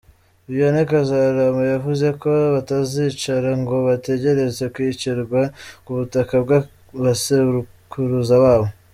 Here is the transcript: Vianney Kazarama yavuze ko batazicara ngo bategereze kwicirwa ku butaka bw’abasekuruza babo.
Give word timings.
Vianney 0.51 0.85
Kazarama 0.91 1.63
yavuze 1.73 2.07
ko 2.21 2.31
batazicara 2.53 3.49
ngo 3.61 3.75
bategereze 3.87 4.63
kwicirwa 4.73 5.41
ku 5.83 5.91
butaka 5.97 6.33
bw’abasekuruza 6.43 8.33
babo. 8.43 8.67